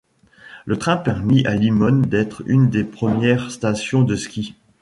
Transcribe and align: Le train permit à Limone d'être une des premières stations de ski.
Le 0.65 0.79
train 0.79 0.97
permit 0.97 1.45
à 1.45 1.53
Limone 1.53 2.01
d'être 2.01 2.41
une 2.47 2.71
des 2.71 2.83
premières 2.83 3.51
stations 3.51 4.01
de 4.01 4.15
ski. 4.15 4.55